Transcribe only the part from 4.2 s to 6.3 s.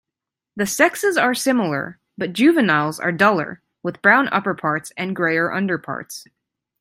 upperparts and greyer underparts.